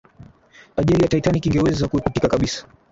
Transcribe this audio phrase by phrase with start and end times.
[0.79, 2.65] ajali ya titanic ingeweza kuepukika kabisa